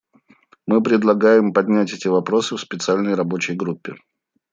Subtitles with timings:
[0.65, 3.97] Мы предлагаем поднять эти вопросы в Специальной рабочей группе.